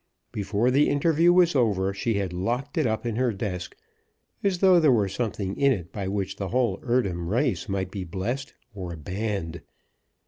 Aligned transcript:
Before 0.31 0.71
the 0.71 0.89
interview 0.89 1.31
was 1.31 1.55
over 1.55 1.93
she 1.93 2.15
had 2.15 2.33
locked 2.33 2.75
it 2.75 2.87
up 2.87 3.05
in 3.05 3.17
her 3.17 3.31
desk, 3.31 3.75
as 4.43 4.57
though 4.57 4.79
there 4.79 4.91
were 4.91 5.07
something 5.07 5.55
in 5.55 5.71
it 5.71 5.91
by 5.93 6.07
which 6.07 6.37
the 6.37 6.47
whole 6.47 6.79
Eardham 6.81 7.29
race 7.29 7.69
might 7.69 7.91
be 7.91 8.03
blessed 8.03 8.55
or 8.73 8.95
banned. 8.95 9.61